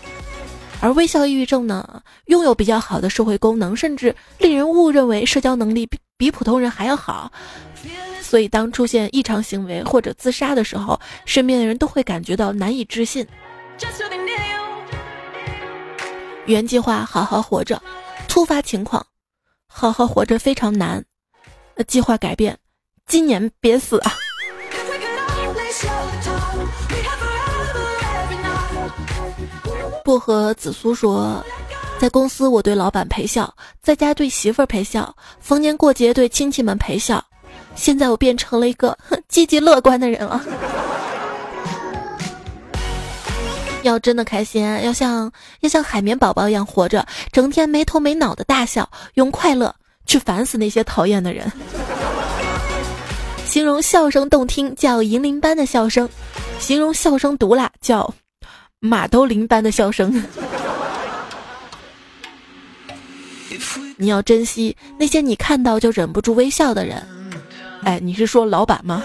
[0.85, 7.33] 而微笑抑郁症呢，拥有比较好的社会功能，甚至令人误认为社交能力比比普通人还要好。
[8.21, 13.27] 所以，当出现异常行为或者自杀的时候，身边的人都会感觉到难以置信。
[16.45, 17.83] 原计划好好活着，
[18.29, 19.07] 突发情况，
[19.67, 21.03] 好好活着非常难。
[21.89, 22.59] 计划改变，
[23.07, 24.13] 今年别死啊！
[30.05, 31.43] 薄荷紫苏说
[31.99, 37.25] ：“在公司我对老板陪笑，在家对媳妇儿陪笑，逢年过节对亲戚们陪笑。
[37.75, 38.97] 现在我变成了一个
[39.29, 40.45] 积极乐观的人了。
[43.83, 51.51] 要真的开心，要像要像海绵宝宝一样活着，整天没头没脑的大笑，用快乐去烦死那些讨厌的人。
[53.47, 56.07] 形容笑声动听叫银铃般的笑声，
[56.59, 58.13] 形容笑声毒辣叫。”
[58.87, 60.23] 马兜铃般的笑声。
[63.97, 67.03] 你要珍惜那些你看到就忍不住微笑的人。
[67.85, 69.03] 哎，你是说老板吗？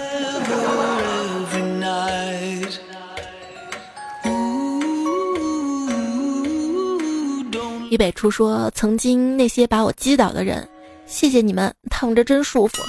[7.90, 10.68] 李北初说，曾经那些把我击倒的人，
[11.06, 12.84] 谢谢你们，躺着真舒服。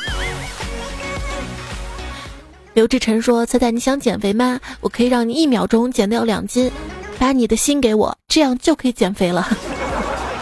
[2.72, 4.60] 刘志晨说：“猜猜你想减肥吗？
[4.80, 6.70] 我可以让你一秒钟减掉两斤，
[7.18, 9.48] 把你的心给我，这样就可以减肥了。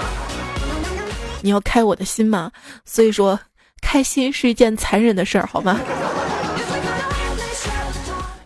[1.40, 2.52] 你要开我的心吗？
[2.84, 3.38] 所以说，
[3.80, 5.80] 开心是一件残忍的事儿，好吗？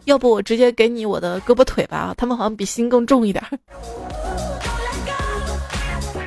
[0.04, 3.44] 要不我直接给你我的胳膊腿吧，他们好像比心更重一点。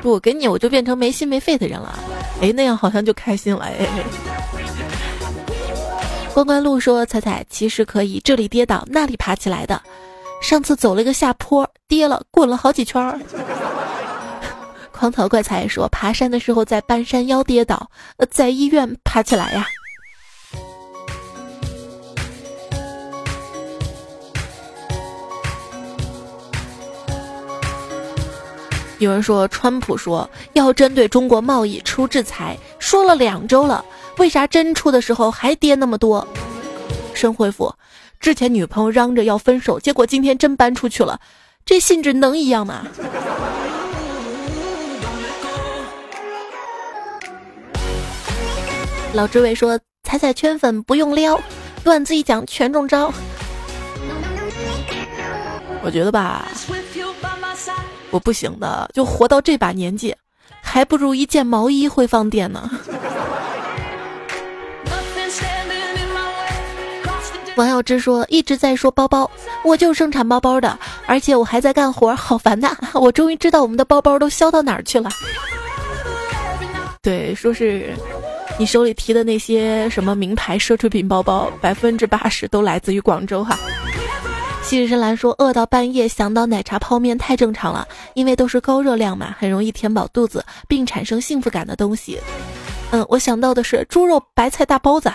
[0.02, 1.98] 不，给你，我就变成没心没肺的人了。
[2.42, 3.64] 哎，那样好像就开心了。
[3.64, 3.88] 哎。”
[6.36, 9.80] 关关路说：“彩彩其实可以这里跌倒那里爬起来的。
[10.42, 13.18] 上次走了一个下坡，跌了，滚了好几圈儿。
[14.92, 17.90] ”狂草怪才说：“爬山的时候在半山腰跌倒，
[18.30, 19.66] 在医院爬起来呀。”
[28.98, 33.82] 有人说，川普说要针对中国贸易出制裁，说了两周了。
[34.18, 36.26] 为啥真出的时候还跌那么多？
[37.14, 37.74] 深回复，
[38.20, 41.18] 之前女朋友嚷着要分手，结果今天真搬出去了，
[41.64, 42.86] 这性质能一样吗？
[49.14, 51.40] 老志伟说：“踩踩圈粉不用撩，
[51.82, 53.12] 段子一讲全中招。”
[55.82, 56.46] 我觉得吧，
[58.10, 60.14] 我不行的，就活到这把年纪，
[60.60, 62.70] 还不如一件毛衣会放电呢。
[67.56, 69.30] 王小芝说：“一直在说包包，
[69.64, 72.76] 我就生产包包的，而且我还在干活，好烦呐！
[72.92, 75.08] 我终于知道我们的包包都销到哪儿去了。
[77.00, 77.94] 对，说是
[78.58, 83.58] 你手里提的那些什么名牌奢侈品包包，百分之八十都来自于广州哈。”
[84.62, 92.20] 西日深蓝说：“饿到半夜想到奶茶泡面太正常了，因为都是高热量嘛，很容易填饱肚子并产生幸福感的东西。”
[92.92, 95.10] 嗯，我想到的是猪肉白菜大包子。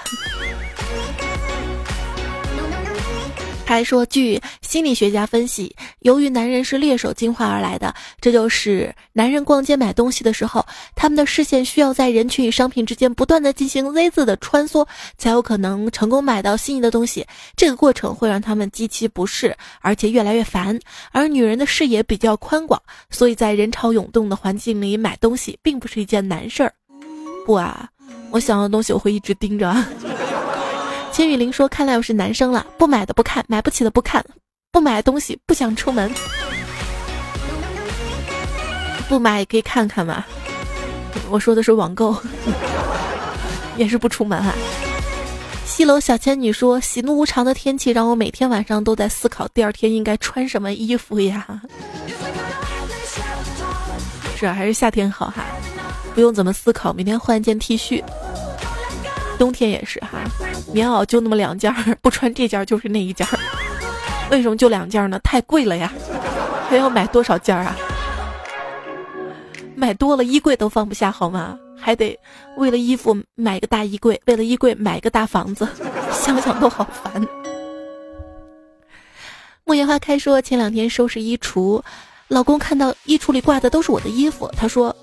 [3.72, 14.86] 还说，据心理学家分析，由于男人是猎手进化而来的，这就是男人逛街买东西的时候，他们的视线需要在人群与商品之间不断的进行 Z 字的穿梭，
[15.18, 17.26] 才有可能成功买到心仪的东西。
[17.56, 20.78] 这个过程会让他们极其不适，而且越来越烦。
[21.14, 22.78] 而女人的视野比较宽广，
[23.10, 26.74] 所以在人潮涌动的环境里买东西并不是一件难事儿。
[27.46, 27.88] 不啊，
[28.32, 29.74] 我想要的东西我会一直盯着。
[31.12, 34.24] 千羽灵说：“看来我是男生了，不买的不看，买不起的不看，
[34.72, 36.10] 不买东西不想出门，
[39.10, 40.24] 不买也可以看看嘛。”
[41.30, 42.16] 我说的是网购，
[43.76, 44.56] 也是不出门啊。
[45.66, 51.62] 西楼小仙女说：“喜怒无常的天气让我每天晚上都在思考第二天应该穿什么衣服呀。”
[54.40, 55.46] 是还是夏天好哈，
[56.16, 58.02] 不用怎么思考，明天换一件 T 恤。
[59.42, 60.22] 冬天也是哈，
[60.72, 63.40] 棉袄就那么两件儿，不穿这件就是那一件儿。
[64.30, 65.20] 为什么就两件呢？
[65.24, 65.92] 太贵了呀，
[66.70, 67.76] 还要买多少件啊？
[69.76, 71.58] 买多了衣柜都放不下好吗？
[71.76, 72.16] 还得
[72.56, 75.68] 为了衣服买个大衣柜，为了衣柜买个大房子，
[76.12, 77.28] 想想都好烦。
[79.64, 81.82] 木叶花开说，前两天收拾衣橱，
[82.28, 84.96] 老公看到衣橱里挂的都是我的衣服，他说：“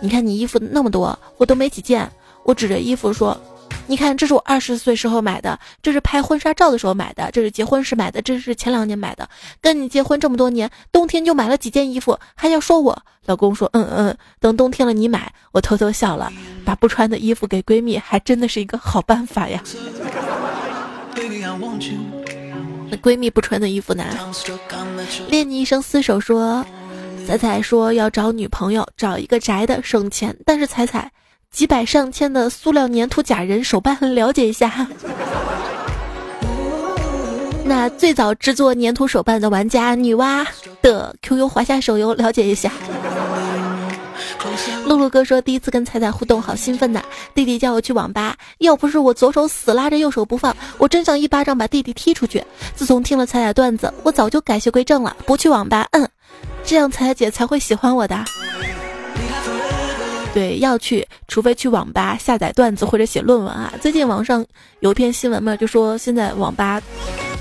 [0.00, 2.10] 你看你衣服那么多，我都没几件。”
[2.44, 3.38] 我指着衣服说。
[3.88, 9.26] 你看，这是我二十岁时候买的，这是拍婚纱照的时候买的，这是结婚时买的，这是前两年买的。
[9.62, 15.32] 跟你结婚这么多年，冬天就买了几件衣服，还要说我老公说嗯嗯，等冬天了你买。
[15.52, 16.30] 我偷偷笑了，
[16.66, 19.62] 把不穿的衣服给闺蜜，还真的是一个好办法呀。
[22.90, 24.04] 那闺蜜不穿的衣服呢？
[25.28, 26.64] 练你一生厮守说，
[27.26, 31.10] 彩彩说要找女朋友，找一个宅的省钱，但是彩彩。
[31.50, 34.86] 几百上千的塑料粘土假人手办，了解一下。
[37.64, 40.46] 那最早制作粘土手办的玩家女娲
[40.80, 42.70] 的 QQ 华夏手游，了解一下。
[44.86, 47.02] 露露哥说，第一次跟彩彩互动，好兴奋呐！
[47.34, 52.42] 弟弟叫我去网吧，要不是我左手死拉着右手不放，我真想一巴掌把弟弟踢出去。
[52.74, 55.86] 自从听了彩彩段子，我早就改邪归正了，不去网吧。
[55.90, 56.08] 嗯，
[56.64, 58.24] 这样彩彩姐才会喜欢我的。
[60.38, 63.74] 对，要去，除非去网吧下载段子或者写论文啊。
[63.80, 64.46] 最近网上
[64.78, 66.80] 有一篇新闻嘛，就说现在网吧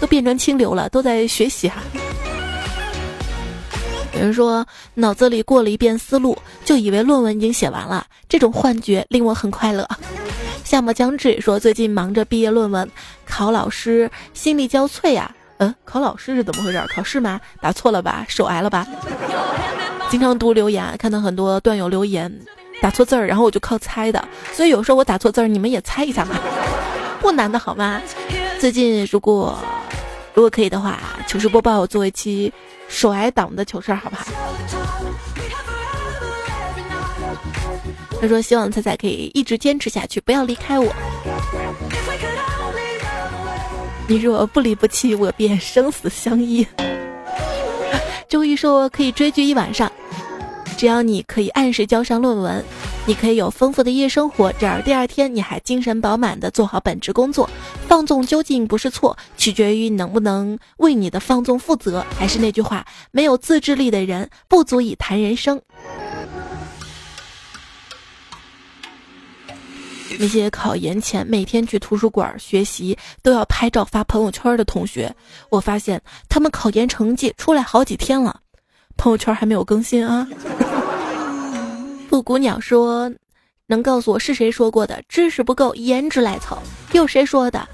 [0.01, 1.83] 都变成清流了，都在学习哈。
[4.15, 6.35] 有人说脑子里过了一遍思路，
[6.65, 9.87] 就以为论文已经写完了，这种幻觉令我很快乐。
[10.65, 12.89] 夏末将至说最近忙着毕业论文，
[13.27, 15.31] 考老师心力交瘁呀。
[15.57, 16.83] 嗯，考老师是怎么回事？
[16.87, 17.39] 考试吗？
[17.61, 18.25] 答错了吧？
[18.27, 18.87] 手癌了吧？
[20.09, 22.33] 经常读留言，看到很多段友留言
[22.81, 26.35] 打错字儿，然后我就靠猜的，所以有时候我打错字儿，你们也猜一下嘛，
[27.19, 28.01] 不难的好吗？
[28.59, 29.57] 最近如果
[30.33, 32.51] 如果可以的话，糗事播报我做一期
[32.87, 34.25] 手挨党的糗事，好不好？
[38.19, 40.91] 他说希望彩彩可以一直坚持下去，不要离开我。
[44.07, 46.65] 你若不离不弃，我便生死相依。
[48.29, 49.91] 周一说可以追剧一晚上，
[50.77, 52.63] 只要你可以按时交上论文，
[53.07, 57.49] 你可以有丰富的夜生活，这样第二天你还精神饱满的做好本职工作。
[57.87, 62.05] 放纵究竟不是错，取决于能不能为你的放纵负责。
[62.15, 65.59] 还是那句话，没有自制力的人不足以谈人生。
[70.19, 75.13] 那些考研前每天去图书馆学习都要拍照发朋友圈的同学，
[75.49, 75.99] 我发现
[76.29, 78.39] 他们考研成绩出来好几天了，
[78.95, 80.27] 朋友圈还没有更新啊。
[82.07, 83.11] 布谷鸟说
[83.67, 85.03] ：“能告诉我是谁说过的？
[85.09, 86.57] 知识不够，颜值来凑。
[86.93, 87.67] 又谁说的？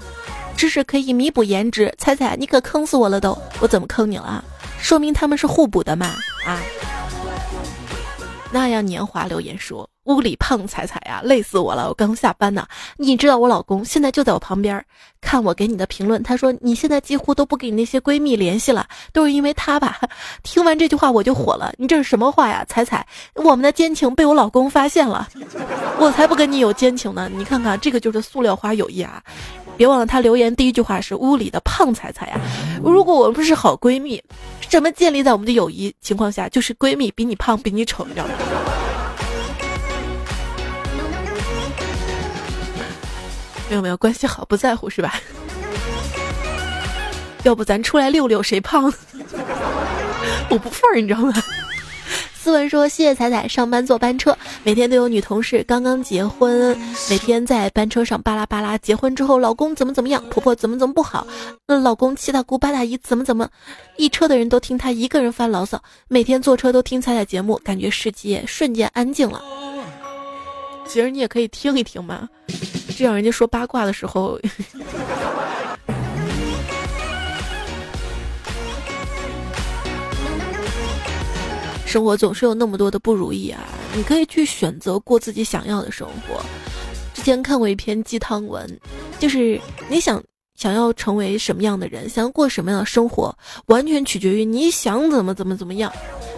[0.56, 1.92] 知识可以弥补颜值？
[1.98, 3.36] 猜猜，你可坑死我了都！
[3.60, 4.44] 我怎么坑你了？
[4.80, 6.14] 说明他们是互补的嘛？
[6.44, 6.60] 啊？
[8.52, 11.88] 那样年华留言说。”屋里胖彩彩呀，累死我了！
[11.88, 12.66] 我刚下班呢。
[12.96, 14.84] 你知道我老公现在就在我旁边，
[15.20, 16.22] 看我给你的评论。
[16.22, 19.98] 他说你现在几乎都不给你那些闺蜜联系了，都是因为他吧？
[20.42, 21.72] 听完这句话我就火了。
[21.78, 23.06] 你这是什么话呀，彩彩？
[23.34, 25.28] 我们的奸情被我老公发现了，
[25.98, 27.30] 我才不跟你有奸情呢！
[27.32, 29.22] 你看看，这个就是塑料花友谊啊！
[29.76, 32.38] 别忘了他留言第一句话是屋里的胖彩彩呀。
[32.84, 34.22] 如果我们不是好闺蜜，
[34.68, 38.34] 什么建立在我们的友谊情况下，就是闺蜜比你胖比你丑，你知道吗？
[43.68, 45.14] 没有没有关系好不在乎是吧？
[47.44, 48.84] 要不咱出来溜溜谁胖？
[50.50, 51.32] 我不忿儿，你知道吗？
[52.34, 58.76] 斯文说：“谢谢彩彩，上班坐班车，每天都有女同事刚刚结婚，每天在班车上巴拉巴拉。
[58.76, 61.26] 结婚之后，老公怎么怎么样，婆婆怎么怎么不好，
[61.66, 63.48] 那老公七大姑八大姨怎么怎么，
[63.96, 65.82] 一车的人都听他一个人发牢骚。
[66.06, 69.42] 每天坐车都听彩彩节目，感觉世界瞬间安静了。
[70.86, 72.28] 其实你也可以听一听嘛。”
[72.96, 74.40] 这样人家说八卦的时候，
[81.84, 83.60] 生活总是有那么多的不如意啊！
[83.94, 86.40] 你可以去选择过自己想要的生活。
[87.12, 88.68] 之前看过一篇鸡汤文，
[89.18, 90.22] 就是你想
[90.56, 93.36] 想要成为什么样的人，想要过什么样的生活，
[93.66, 95.92] 完全取决于你想怎么怎么怎么样。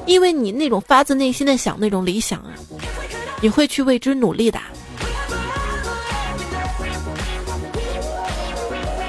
[0.07, 2.55] 因为你那种发自内心的想那种理想啊，
[3.43, 4.59] 你会去为之努力的。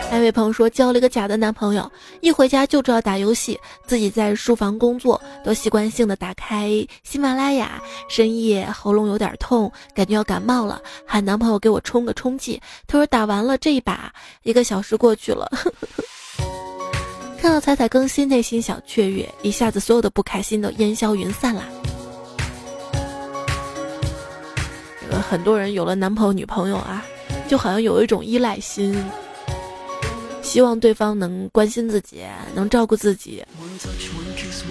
[0.10, 1.92] 那位朋友说交了一个假的男朋友，
[2.22, 6.70] 一回家就知道打游戏，自己在书房工作，都习惯性的打开
[7.04, 7.82] 喜马拉雅。
[8.10, 12.60] 深夜喉咙有点痛，感觉要感冒了，喊男朋友给我冲个冲剂。
[12.88, 14.12] 他说打完了这一把，
[14.44, 15.50] 一个小时过去了。
[17.40, 21.64] 看到彩彩更新，内心小雀跃，一下子所有的不开心都烟消云散了。
[25.30, 27.06] 很多人有了男朋友女朋友啊，
[27.48, 28.96] 就好像有一种依赖心。
[30.48, 32.22] 希望对方能关心自己，
[32.56, 33.44] 能照顾自己。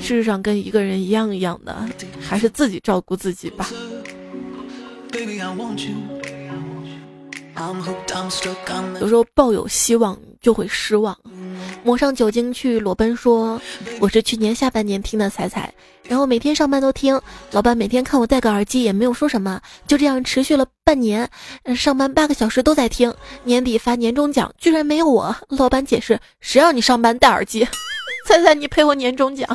[0.01, 1.87] 事实上，跟一个人一样一样的，
[2.19, 3.69] 还是自己照顾自己吧。
[5.13, 5.97] Baby, I want you.
[9.01, 11.17] 有时候抱有希望就会失望。
[11.83, 13.61] 抹上酒精去裸奔说
[14.01, 17.19] ：“我是去年下半年听的彩彩，然后每天上班都听。
[17.53, 21.29] 老板每天看我戴个耳机也没有说什么，就这样持续了半年。
[21.77, 23.13] 上班八个小时都在听。
[23.45, 25.35] 年底发年终奖居然没有我。
[25.49, 27.67] 老板解释：谁让你上班戴耳机？
[28.27, 29.49] 彩彩，你赔我年终奖。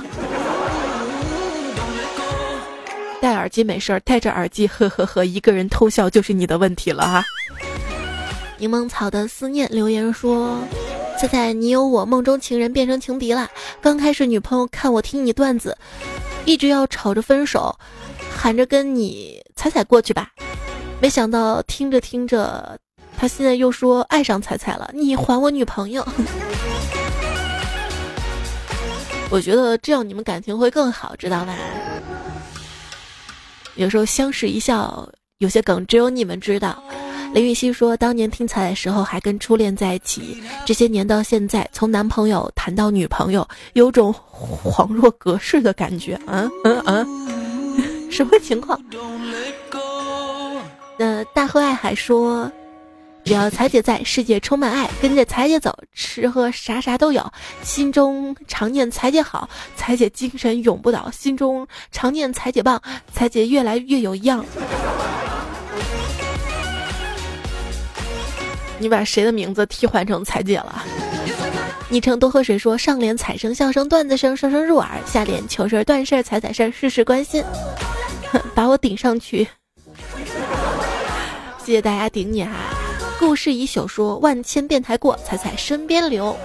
[3.22, 7.24] 戴耳机没事儿，戴着耳机呵呵呵，一个人偷笑就是你的问题了哈。”
[8.62, 10.60] 柠檬草的思念留言说
[11.20, 13.50] ：“猜猜你有我梦中情人变成情敌了。
[13.82, 15.76] 刚开始女朋友看我听你段子，
[16.46, 17.76] 一直要吵着分手，
[18.32, 20.30] 喊着跟你彩彩过去吧。
[21.00, 22.78] 没想到听着听着，
[23.18, 24.88] 他现在又说爱上彩彩了。
[24.94, 26.08] 你还我女朋友？
[29.32, 31.58] 我觉得这样你们感情会更好，知道吧？
[33.74, 35.10] 有时候相视一笑，
[35.40, 36.78] 有些梗只有你们知道。”
[37.34, 46.20] 林雨熙说：“当年听彩的时候还跟初恋在一起，这些年到现在，从男朋友谈到女朋友，有种恍若隔世的感觉。
[46.28, 48.78] 嗯嗯嗯， 什么情况？”
[51.00, 52.52] 那大河爱还说
[53.24, 54.90] ：“只要彩姐在，世界充满爱。
[55.02, 57.32] 跟着彩姐走，吃喝啥啥都有。
[57.64, 61.10] 心中常念彩姐好，彩姐精神永不倒。
[61.12, 62.82] 心中常念彩姐棒，
[63.14, 64.46] 彩姐越来越有样。
[68.82, 70.84] 你把谁的名字替换成彩姐了？
[71.88, 77.44] 昵称多喝水说：上联彩声笑声段子声声声入耳，下联糗事断事彩彩事事事关心。
[78.56, 79.48] 把我顶上去，
[81.64, 82.52] 谢谢大家顶你哈。
[83.20, 86.36] 故事一宿说万千变态过，彩彩身边留。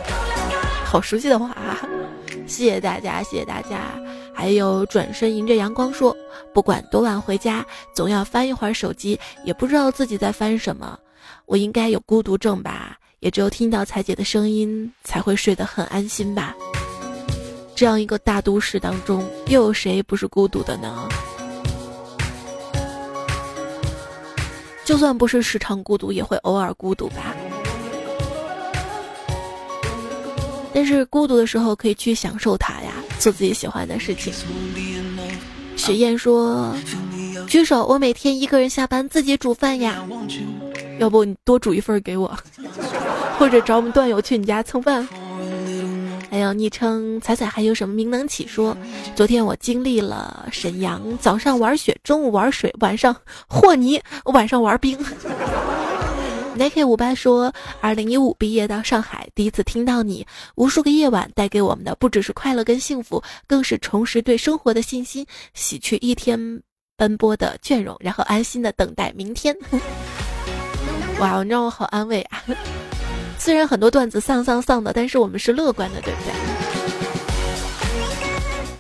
[0.84, 1.88] 好熟悉的话啊！
[2.46, 3.78] 谢谢大家，谢谢大家。
[4.34, 6.14] 还有转身迎着阳光说，
[6.52, 7.64] 不管多晚回家，
[7.94, 10.98] 总要翻一会儿手机，也不知道自己在翻什么。
[11.46, 12.98] 我应该有孤独症吧？
[13.20, 16.54] 也只有听到彩姐的声音，才会睡得很安心吧。
[17.74, 21.08] 这样一个大都市当中，又有谁不是孤独的呢？
[24.84, 27.34] 就算不是时常孤独，也会偶尔孤独吧。
[30.72, 34.32] 但是孤独的时候，可以去享受它呀，做自己喜欢的事情。
[35.76, 36.74] 雪燕说
[37.46, 40.04] ：“举手，我每天一个人下班自己煮饭呀。
[40.98, 42.36] 要不你多煮一份给我，
[43.38, 45.06] 或者找我们段友去你家蹭饭。”
[46.28, 48.76] 还有昵称彩彩，还有什么名能起说？
[49.14, 53.14] 昨天我经历了沈阳，早上玩雪，中午玩水，晚上
[53.46, 54.98] 和泥，晚上玩冰。
[56.58, 60.26] Nike 五八说，二零一五毕业到上海，第一次听到你，
[60.56, 65.24] 无数个夜晚带给我们的不只是快乐跟幸福，更是重拾对生活的信心，
[65.54, 66.62] 洗去一天
[66.96, 69.54] 奔波的倦容，然后安心的等待明天。
[71.18, 72.42] 哇，你让我好安慰啊！
[73.38, 76.32] 虽然很多段子丧丧丧的，但是我们是乐观的，对不对？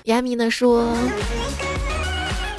[0.04, 0.86] 亚米呢说，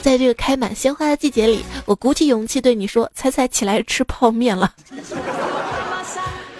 [0.01, 4.73] 在这个开满鲜花的季节里，我鼓起勇气对你说：“猜猜起来吃泡面了。”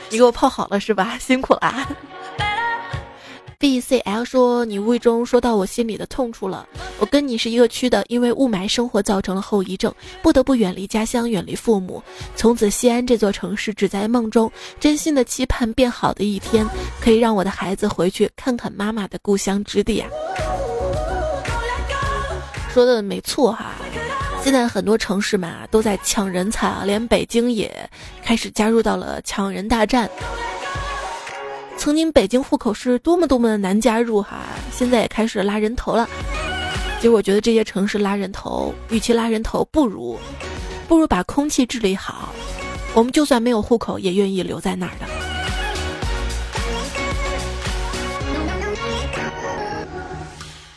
[0.09, 1.17] 你给我泡好了是吧？
[1.19, 1.87] 辛苦啦。
[3.59, 6.67] B C L 说：“你无意中说到我心里的痛处了。
[6.99, 9.91] 我跟你是一个区的，因为雾霾生活造成了后遗症，
[10.21, 12.03] 不得不远离家乡，远离父母。
[12.35, 16.67] 从此，西安这座城市只在梦中，真心的期盼变好的一天，
[17.01, 20.07] 可以让我的孩子回去看看妈妈的故乡之地啊。”
[22.71, 23.71] 说的没错哈，
[24.43, 27.89] 现在很多城市嘛都在抢人才啊，连北京也
[28.23, 30.07] 开始加入到了抢人大战。
[31.77, 36.09] 曾经北京户口是多么多么的难加入哈，现在也开始拉人头了。
[36.97, 40.19] 其实我觉得这些城市拉人头，与其拉人头，不如
[40.87, 42.33] 不如把空气治理好。
[42.93, 45.05] 我们就算没有户口，也愿意留在那儿的。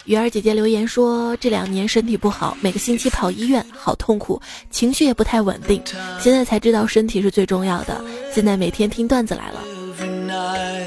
[0.04, 4.40] 鱼儿姐姐留言说，这两年身体不好，每个星期跑医院，好痛苦，
[4.70, 5.82] 情绪也不太稳定。
[6.20, 8.04] 现在才知道身体是最重要的。
[8.32, 9.60] 现在每天听段子来了。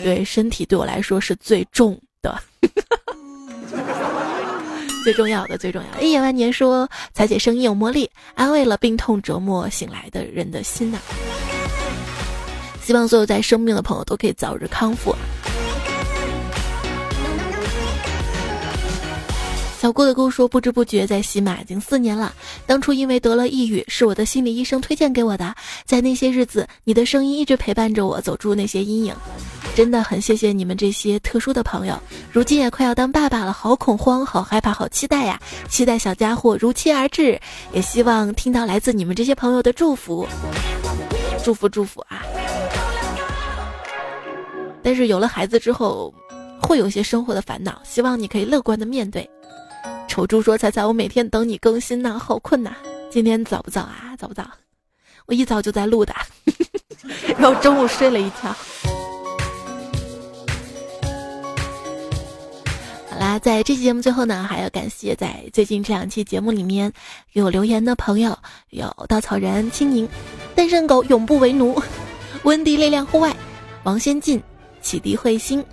[0.04, 2.38] 对身体对我来说是最重的，
[5.04, 6.04] 最重要的，最重要的。
[6.04, 11.00] 一眼万年说，彩姐声音有魔力，安慰了病痛折磨醒来的人的心呐。
[12.82, 15.16] 希望所有在生病的朋友都可以早日康复。
[19.84, 22.34] 小郭的姑说，不知不觉在喜马已经四年了。
[22.66, 25.54] 当初因为得了抑郁，是我的心理医生推荐给我的。
[25.84, 29.14] 在那些日子，你的声音一直陪伴着我，走出那些阴影。
[29.76, 32.02] 真的很谢谢你们这些特殊的朋友。
[32.32, 35.38] 如今也快要当爸爸了，好恐慌，好害怕，好期待呀！
[35.68, 37.38] 期待小家伙如期而至，
[37.74, 40.26] 也希望听到来自你们这些朋友的祝福，
[41.44, 42.24] 祝福祝福啊！
[44.82, 46.14] 但是有了孩子之后，
[46.62, 49.30] 会有一些生活的烦恼，希望你可以乐观的面对。
[50.08, 52.76] 丑猪说：“彩彩，我每天等你更新呢，好困呐。
[53.10, 54.16] 今天早不早啊？
[54.18, 54.48] 早不早？
[55.26, 56.14] 我一早就在录的，
[57.38, 58.56] 然后中午睡了一觉。
[63.10, 66.94] 好啦，在这期节目最后呢，还要感谢在最近这两期节目里面
[67.34, 68.38] 给我留言的朋友，
[68.70, 70.08] 有稻草人、青柠、
[70.54, 71.82] 单身狗永不为奴、
[72.44, 73.36] 温迪力量户外、
[73.84, 74.42] 王先进、
[74.82, 75.64] 启迪彗星。”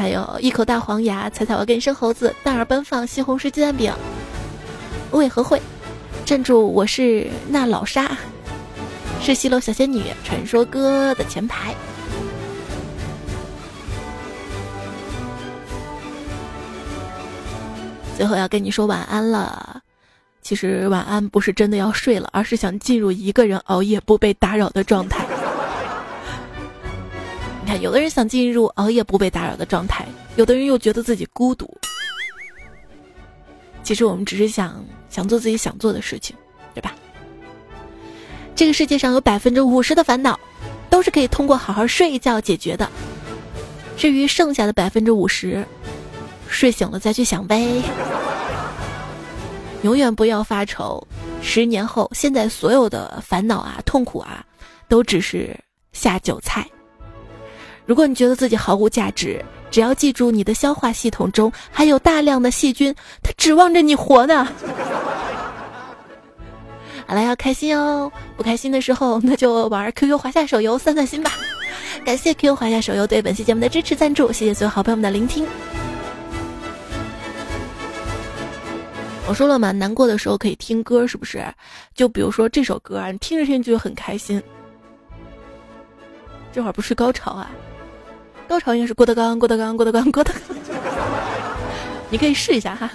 [0.00, 3.92] 还有一口大黄牙，踩踩我跟生猴子，大耳奔放，西红柿鸡蛋饼，
[5.10, 5.60] 为何会
[6.24, 6.58] 镇住？
[6.58, 8.16] 我是那老沙，
[9.20, 11.74] 是西楼小仙女，传说哥的前排。
[18.16, 19.82] 最后要跟你说晚安了，
[20.40, 25.26] 其实晚安不是真的要睡了，而是想进入一个人熬夜不被打扰的状态。
[27.76, 30.06] 有的人想进入熬夜不被打扰的状态，
[30.36, 31.72] 有的人又觉得自己孤独。
[33.82, 36.36] 其实我们只是想想做自己想做的事情，
[36.74, 36.94] 对吧？
[38.54, 40.38] 这个世界上有百分之五十的烦恼，
[40.90, 42.88] 都是可以通过好好睡一觉解决的。
[43.96, 45.64] 至于剩下的百分之五十，
[46.48, 47.82] 睡醒了再去想呗。
[49.82, 51.02] 永远不要发愁，
[51.42, 54.44] 十年后，现在所有的烦恼啊、痛苦啊，
[54.88, 55.58] 都只是
[55.92, 56.68] 下酒菜。
[57.90, 64.46] 如果你觉得自己毫无价值，只要记住你的消化系统中还有大量的细菌，它指望着你活呢。
[67.04, 68.08] 好了，要开心哦！
[68.36, 71.32] 不开心的时候，那就玩 QQ 华夏手游散散心吧。
[72.04, 75.44] 感谢 QQ 华夏手游对本期节目的支持赞助，谢谢所有好朋友们的聆听。
[79.26, 81.44] 我说了嘛，难过的时候可以听歌，是不是？
[81.92, 84.40] 就比如说这首歌啊，你听着听着就很开心。
[86.52, 87.50] 这会儿不是高潮啊，
[88.60, 90.42] 高潮应该是郭德纲，郭德纲，郭德纲，郭德纲。
[92.10, 92.90] 你可以试一下哈。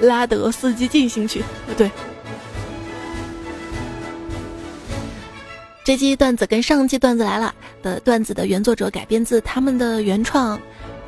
[0.00, 1.40] 拉德斯基进行曲，
[1.76, 1.88] 对。
[5.84, 7.54] 这期段子跟上期段子来了
[7.84, 10.60] 的段子的原作者改编自他们的原创，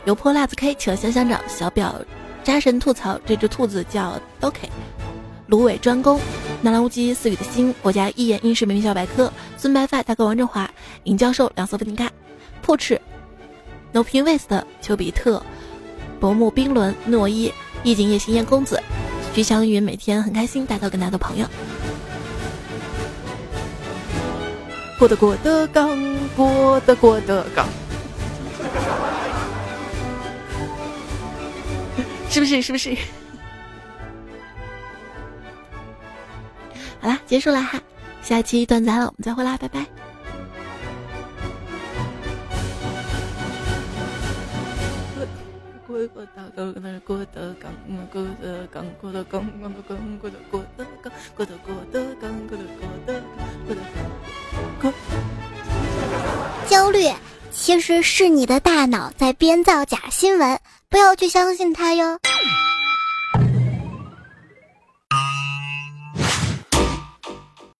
[0.05, 2.01] 油泼辣子 K 企鹅香香长小表
[2.45, 4.69] 扎神吐槽这只兔子叫 Doki，
[5.49, 6.21] 芦苇专攻
[6.63, 10.69] 纳兰无极四雨的心，我家一眼英式美名小百科孙白发大哥王振华
[11.05, 12.11] 尹教授两色不顶盖
[12.63, 13.01] 破斥
[13.93, 15.43] No Pin Waste 丘比特
[16.19, 17.53] 薄暮冰轮诺伊。
[17.85, 18.83] 意境夜行燕公子，
[19.33, 21.47] 徐祥云每天很开心，带头跟他的朋友。
[24.99, 25.97] 郭德郭德纲，
[26.35, 27.69] 郭德郭德纲，
[32.29, 32.61] 是不是？
[32.61, 32.97] 是不是？
[37.07, 37.81] 好啦，结束了哈，
[38.21, 39.87] 下期段子来了，我们再会啦，拜拜。
[56.67, 57.09] 焦虑
[57.53, 62.19] 其实是你的大脑在编造假新闻，不要去相信它哟。